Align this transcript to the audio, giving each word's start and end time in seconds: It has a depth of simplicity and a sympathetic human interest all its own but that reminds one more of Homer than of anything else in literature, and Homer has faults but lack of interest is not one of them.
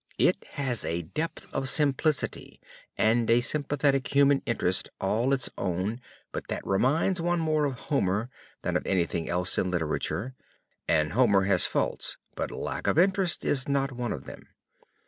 It 0.17 0.43
has 0.53 0.83
a 0.83 1.03
depth 1.03 1.45
of 1.53 1.69
simplicity 1.69 2.59
and 2.97 3.29
a 3.29 3.39
sympathetic 3.39 4.15
human 4.15 4.41
interest 4.47 4.89
all 4.99 5.31
its 5.31 5.47
own 5.59 6.01
but 6.31 6.47
that 6.47 6.65
reminds 6.65 7.21
one 7.21 7.39
more 7.39 7.65
of 7.65 7.79
Homer 7.81 8.31
than 8.63 8.75
of 8.75 8.87
anything 8.87 9.29
else 9.29 9.59
in 9.59 9.69
literature, 9.69 10.33
and 10.87 11.13
Homer 11.13 11.43
has 11.43 11.67
faults 11.67 12.17
but 12.33 12.49
lack 12.49 12.87
of 12.87 12.97
interest 12.97 13.45
is 13.45 13.69
not 13.69 13.91
one 13.91 14.11
of 14.11 14.25
them. 14.25 14.47